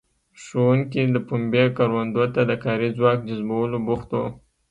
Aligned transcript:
ښوونکي 0.43 1.01
د 1.15 1.17
پنبې 1.27 1.65
کروندو 1.77 2.23
ته 2.35 2.41
د 2.49 2.51
کاري 2.63 2.89
ځواک 2.97 3.19
جذبولو 3.27 3.77
بوخت 3.85 4.09
وو. 4.13 4.25